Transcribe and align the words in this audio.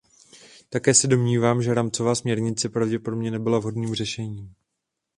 Také 0.69 0.93
se 0.93 1.07
domnívám, 1.07 1.61
že 1.61 1.73
rámcová 1.73 2.15
směrnice 2.15 2.69
pravděpodobně 2.69 3.31
nebyla 3.31 3.59
vhodným 3.59 3.95
řešením. 3.95 4.53